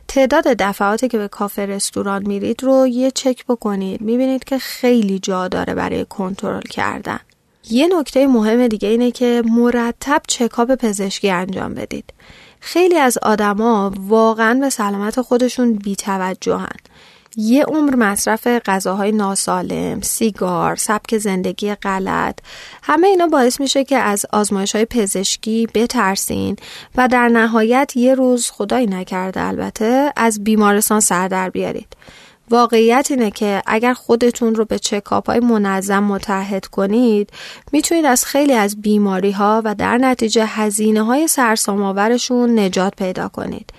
[0.08, 4.02] تعداد دفعاتی که به کافه رستوران میرید رو یه چک بکنید.
[4.02, 7.20] می‌بینید که خیلی جا داره برای کنترل کردن.
[7.70, 12.13] یه نکته مهم دیگه اینه که مرتب چکاپ پزشکی انجام بدید.
[12.60, 16.78] خیلی از آدما واقعا به سلامت خودشون بیتوجهن
[17.39, 22.39] یه عمر مصرف غذاهای ناسالم، سیگار، سبک زندگی غلط
[22.84, 26.56] همه اینا باعث میشه که از آزمایش های پزشکی بترسین
[26.96, 31.88] و در نهایت یه روز خدایی نکرده البته از بیمارستان سر در بیارید.
[32.49, 37.29] واقعیت اینه که اگر خودتون رو به چکاپ های منظم متحد کنید
[37.71, 43.73] می‌تونید از خیلی از بیماری ها و در نتیجه هزینه های سرسام‌آورشون نجات پیدا کنید.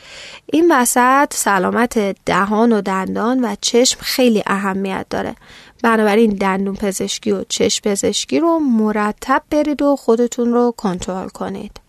[0.47, 5.35] این وسط سلامت دهان و دندان و چشم خیلی اهمیت داره.
[5.83, 11.81] بنابراین دندون پزشکی و چشم پزشکی رو مرتب برید و خودتون رو کنترل کنید.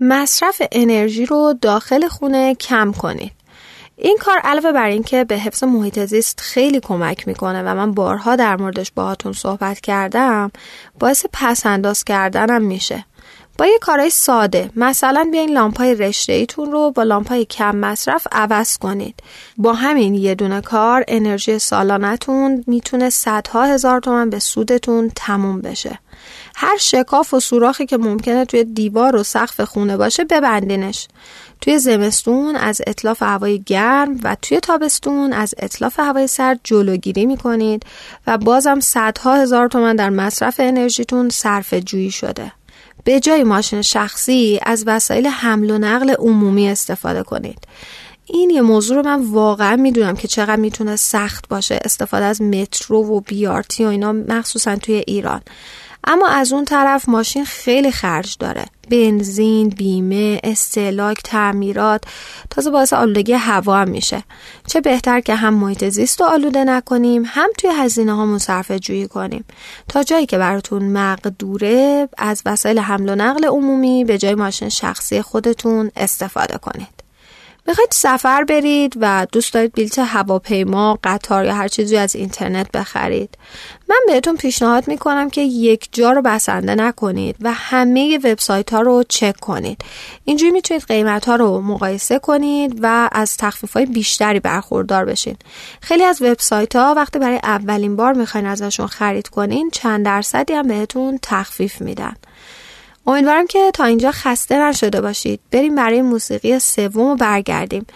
[0.00, 3.37] مصرف انرژی رو داخل خونه کم کنید.
[4.00, 8.36] این کار علاوه بر اینکه به حفظ محیط زیست خیلی کمک می‌کنه و من بارها
[8.36, 10.50] در موردش باهاتون صحبت کردم
[10.98, 13.04] باعث پس انداز کردنم میشه.
[13.58, 18.78] با یه کارهای ساده مثلا بیاین لامپای رشته ایتون رو با لامپای کم مصرف عوض
[18.78, 19.22] کنید.
[19.56, 25.98] با همین یه دونه کار انرژی سالانتون می‌تونه صدها هزار تومن به سودتون تموم بشه.
[26.60, 31.08] هر شکاف و سوراخی که ممکنه توی دیوار و سقف خونه باشه ببندینش
[31.60, 37.82] توی زمستون از اطلاف هوای گرم و توی تابستون از اطلاف هوای سرد جلوگیری می‌کنید
[38.26, 42.52] و بازم صدها هزار تومن در مصرف انرژیتون صرف جویی شده.
[43.04, 47.58] به جای ماشین شخصی از وسایل حمل و نقل عمومی استفاده کنید.
[48.24, 53.04] این یه موضوع رو من واقعا می‌دونم که چقدر می‌تونه سخت باشه استفاده از مترو
[53.04, 55.40] و بیارتی و اینا مخصوصا توی ایران
[56.10, 58.64] اما از اون طرف ماشین خیلی خرج داره.
[58.90, 62.04] بنزین، بیمه، استهلاک، تعمیرات
[62.50, 64.22] تازه باعث آلودگی هوا هم میشه.
[64.66, 69.08] چه بهتر که هم محیط زیست رو آلوده نکنیم هم توی هزینه ها صرفه جویی
[69.08, 69.44] کنیم.
[69.88, 75.22] تا جایی که براتون مقدوره از وسایل حمل و نقل عمومی به جای ماشین شخصی
[75.22, 76.97] خودتون استفاده کنید.
[77.68, 83.38] می‌خواید سفر برید و دوست دارید بلیت هواپیما قطار یا هر چیزی از اینترنت بخرید.
[83.88, 89.04] من بهتون پیشنهاد می‌کنم که یک جا رو بسنده نکنید و همه وبسایت ها رو
[89.08, 89.84] چک کنید.
[90.24, 95.36] اینجوری می‌تونید قیمت ها رو مقایسه کنید و از تخفیف های بیشتری برخوردار بشین.
[95.80, 100.68] خیلی از وبسایت ها وقتی برای اولین بار می‌خواین ازشون خرید کنین چند درصدی هم
[100.68, 102.14] بهتون تخفیف میدن.
[103.08, 105.40] امیدوارم که تا اینجا خسته نشده باشید.
[105.50, 107.86] بریم برای موسیقی سوم برگردیم.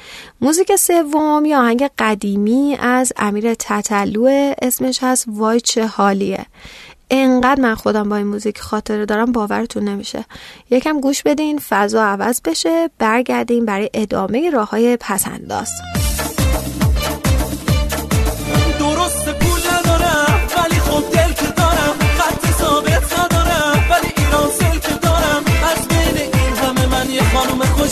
[0.41, 6.47] موزیک سوم یا آهنگ قدیمی از امیر تتلو اسمش هست وای چه حالیه.
[7.11, 10.25] انقدر من خودم با این موزیک خاطره دارم باورتون نمیشه.
[10.71, 12.91] یکم گوش بدین فضا عوض بشه.
[12.99, 15.71] برگردیم برای ادامه راه های پسنداز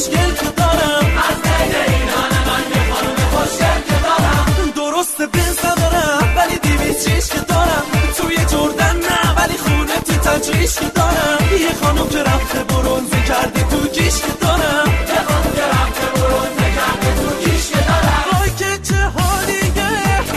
[0.00, 1.06] خوشگل که دارم.
[1.28, 4.70] از بین اینان من یه خانوم خوشگل که دارم.
[4.76, 7.84] درست بنز ندارم ولی دیویز چیش که دارم.
[8.16, 11.38] توی جردن نه ولی خونه تو تجریش که دارم.
[11.60, 14.88] یه خانوم که رفته برونزه کرده تو گیش که دارم.
[15.08, 18.24] یه خانوم که رفته برونزه کرده تو گیش که دارم.
[18.32, 19.72] وای که چه حالیه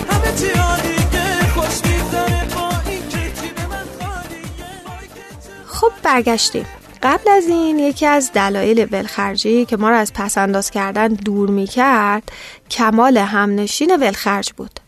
[0.10, 5.66] همه چی عالیه خوش میگذره با این که به من خالیه.
[5.66, 6.66] خب برگشتیم.
[7.04, 11.68] قبل از این یکی از دلایل ولخرجی که ما را از پسنداز کردن دور می
[11.68, 12.32] کرد
[12.70, 14.80] کمال همنشین ولخرج بود.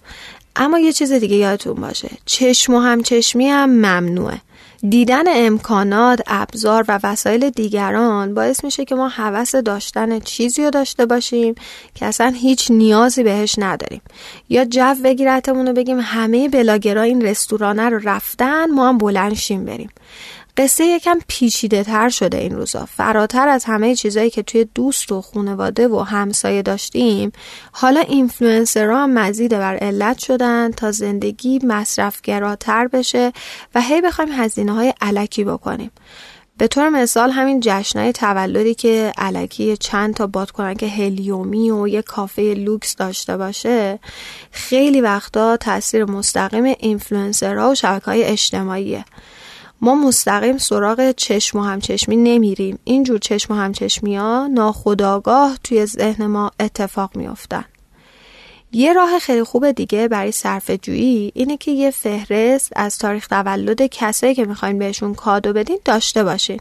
[0.55, 2.09] اما یه چیز دیگه یادتون باشه.
[2.25, 4.41] چشم و همچشمی هم ممنوعه.
[4.89, 11.05] دیدن امکانات، ابزار و وسایل دیگران باعث میشه که ما حوس داشتن چیزی رو داشته
[11.05, 11.55] باشیم
[11.95, 14.01] که اصلا هیچ نیازی بهش نداریم.
[14.49, 19.89] یا جو بگیرتمون رو بگیم همه بلاگرها این رستورانه رو رفتن ما هم بلنشیم بریم.
[20.57, 22.85] قصه یکم پیچیده تر شده این روزا.
[22.85, 27.31] فراتر از همه چیزایی که توی دوست و خانواده و همسایه داشتیم
[27.71, 33.33] حالا اینفلوئنسرها هم مزید بر علت شدن تا زندگی مصرفگراتر بشه
[33.75, 35.91] و هی بخوایم هزینه های الکی بکنیم.
[36.57, 42.41] به طور مثال همین جشنهای تولدی که الکی چند تا بادکنک هلیومی و یه کافه
[42.41, 43.99] لوکس داشته باشه
[44.51, 49.05] خیلی وقتا تاثیر مستقیم اینفلوئنسرها و شبکه های اجتماعیه.
[49.85, 52.79] ما مستقیم سراغ چشم و همچشمی نمیریم.
[52.83, 57.65] اینجور چشم و همچشمی ها ناخودآگاه توی ذهن ما اتفاق میفتن.
[58.71, 63.81] یه راه خیلی خوب دیگه برای صرف جویی اینه که یه فهرست از تاریخ تولد
[63.81, 66.59] کسایی که می‌خواین بهشون کادو بدین داشته باشین.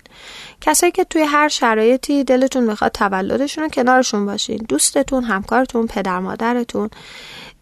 [0.61, 4.67] کسایی که توی هر شرایطی دلتون می‌خواد تولدشون رو کنارشون باشین.
[4.69, 6.91] دوستتون همکارتون پدر مادرتون.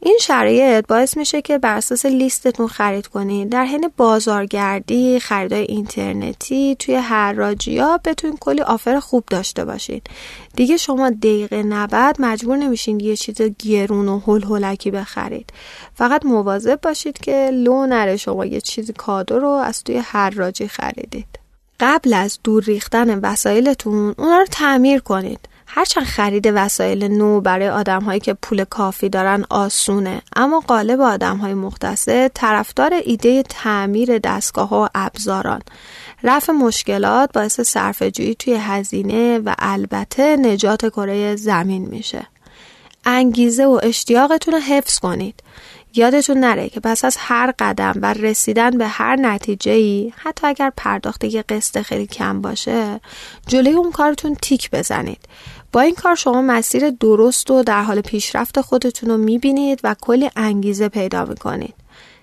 [0.05, 6.77] این شرایط باعث میشه که بر اساس لیستتون خرید کنید در حین بازارگردی خریدای اینترنتی
[6.79, 6.97] توی
[7.79, 10.07] ها بتونید کلی آفر خوب داشته باشید
[10.57, 15.53] دیگه شما دقیقه نبد مجبور نمیشین یه چیز گرون و هل هلکی بخرید.
[15.95, 20.03] فقط مواظب باشید که لو نره شما یه چیزی کادو رو از توی
[20.37, 21.39] راجی خریدید.
[21.81, 25.52] قبل از دور ریختن وسایلتون اونا رو تعمیر کنید.
[25.75, 31.37] هرچند خرید وسایل نو برای آدم هایی که پول کافی دارن آسونه اما قالب آدم
[31.37, 35.61] های مختصه طرفدار ایده تعمیر دستگاه و ابزاران.
[36.23, 42.27] رفع مشکلات باعث صرفه‌جویی توی هزینه و البته نجات کره زمین میشه.
[43.05, 45.43] انگیزه و اشتیاقتون رو حفظ کنید.
[45.95, 50.73] یادتون نره که پس از هر قدم و رسیدن به هر نتیجه ای حتی اگر
[50.77, 53.01] پرداخت یه قسط خیلی کم باشه
[53.47, 55.19] جلوی اون کارتون تیک بزنید.
[55.73, 60.31] با این کار شما مسیر درست و در حال پیشرفت خودتون رو می‌بینید و کلی
[60.37, 61.75] انگیزه پیدا می‌کنید.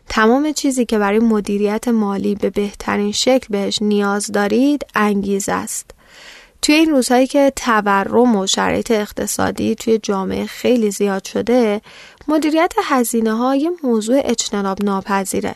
[0.09, 5.91] تمام چیزی که برای مدیریت مالی به بهترین شکل بهش نیاز دارید انگیزه است.
[6.61, 11.81] توی این روزهایی که تورم و شرایط اقتصادی توی جامعه خیلی زیاد شده
[12.27, 15.55] مدیریت هزینه ها موضوع اجتناب ناپذیره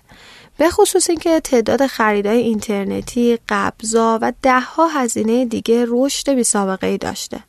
[0.57, 6.97] به خصوص اینکه تعداد خریدهای اینترنتی، قبضا و دهها هزینه دیگه رشد بی سابقه ای
[6.97, 7.39] داشته.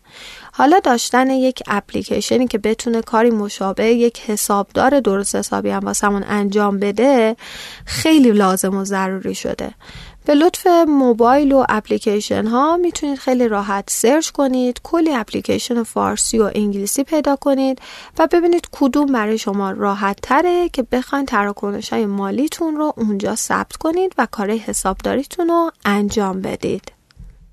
[0.57, 6.79] حالا داشتن یک اپلیکیشنی که بتونه کاری مشابه یک حسابدار درست حسابی هم واسمون انجام
[6.79, 7.37] بده
[7.85, 9.75] خیلی لازم و ضروری شده.
[10.25, 16.51] به لطف موبایل و اپلیکیشن ها می‌تونید خیلی راحت سرچ کنید کلی اپلیکیشن فارسی و
[16.55, 17.79] انگلیسی پیدا کنید
[18.19, 23.77] و ببینید کدوم برای شما راحت تره که بخواین تراکنش های مالیتون رو اونجا ثبت
[23.77, 27.04] کنید و کار حسابداریتون رو انجام بدید.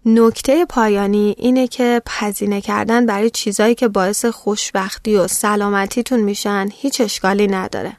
[0.06, 7.02] نکته پایانی اینه که هزینه کردن برای چیزایی که باعث خوشبختی و سلامتیتون میشن هیچ
[7.02, 7.94] اشکالی نداره.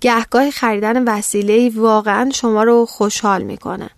[0.00, 3.90] گهگاه خریدن وسیله واقعا شما رو خوشحال می‌کنه.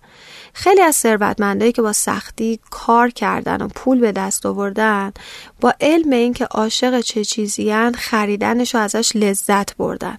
[0.55, 5.13] خیلی از ثروتمندایی که با سختی کار کردن و پول به دست آوردن
[5.61, 10.19] با علم اینکه عاشق چه چیزیان خریدنش رو ازش لذت بردن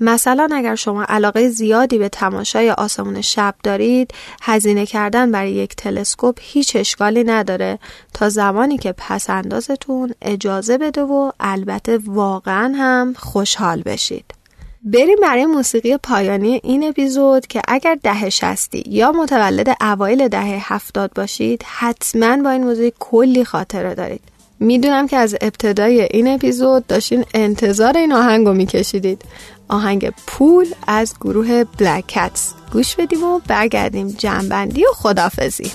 [0.00, 4.10] مثلا اگر شما علاقه زیادی به تماشای آسمون شب دارید
[4.42, 7.78] هزینه کردن برای یک تلسکوپ هیچ اشکالی نداره.
[8.14, 14.24] تا زمانی که پس اندازتون اجازه بده و البته واقعا هم خوشحال بشید.
[14.84, 21.12] بریم برای موسیقی پایانی این اپیزود که اگر دهه شستی یا متولد اوایل دهه هفتاد
[21.14, 24.20] باشید حتما با این موزیک کلی خاطره دارید.
[24.60, 29.22] می‌دونم که از ابتدای این اپیزود داشتین انتظار این آهنگ رو میکشیدید.
[29.68, 35.72] آهنگ پول از گروه بلک کتس گوش بدیم و برگردیم جنبندی و خدافزی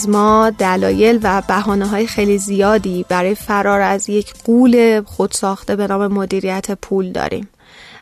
[0.00, 5.86] از ما دلایل و بحانه های خیلی زیادی برای فرار از یک قول خودساخته به
[5.86, 7.48] نام مدیریت پول داریم.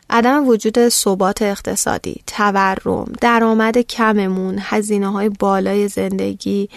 [0.09, 6.69] عدم وجود ثبات اقتصادی، تورم، درآمد کممون، هزینه های بالای زندگی،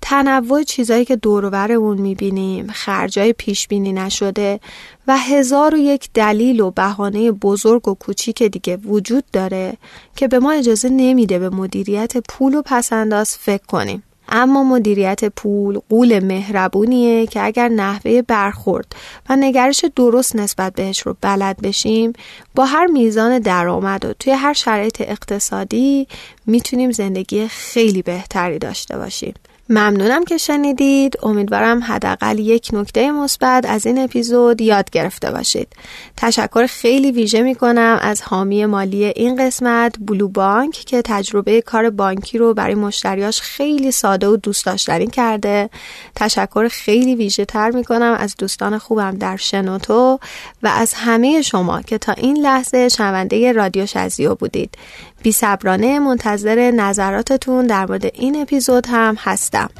[0.00, 4.60] تنوع چیزهایی که دورورمون می‌بینیم، خرجای پیش بینی نشده
[5.06, 9.76] و هزار و یک دلیل و بهانه بزرگ و کوچیک دیگه وجود داره
[10.16, 14.02] که به ما اجازه نمیده به مدیریت پول و پسنداز فکر کنیم.
[14.30, 18.96] اما مدیریت پول قول مهربونیه که اگر نحوه برخورد
[19.28, 22.12] و نگرش درست نسبت بهش رو بلد بشیم
[22.54, 26.06] با هر میزان درآمد و توی هر شرایط اقتصادی
[26.46, 29.34] می‌تونیم زندگی خیلی بهتری داشته باشیم.
[29.70, 31.18] ممنونم که شنیدید.
[31.22, 35.68] امیدوارم حداقل یک نکته مثبت از این اپیزود یاد گرفته باشید.
[36.16, 41.90] تشکر خیلی ویژه می کنم از حامی مالی این قسمت بلو بانک که تجربه کار
[41.90, 45.70] بانکی رو برای مشتریاش خیلی ساده و دوست داشتنی کرده.
[46.14, 50.18] تشکر خیلی ویژه تر می کنم از دوستان خوبم در شنوتو
[50.62, 54.74] و از همه شما که تا این لحظه شنونده رادیو شزیو بودید.
[55.22, 59.70] بی صبرانه منتظر نظراتتون در مورد این اپیزود هم هستم.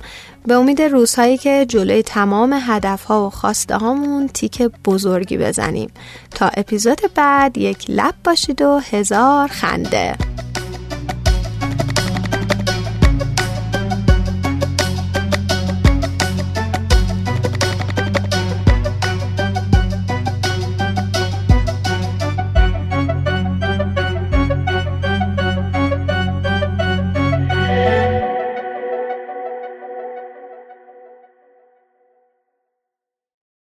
[0.46, 5.90] به امید روزهایی که جلوی تمام هدفها و خواسته هامون تیک بزرگی بزنیم.
[6.30, 10.16] تا اپیزود بعد یک لب باشید و هزار خنده.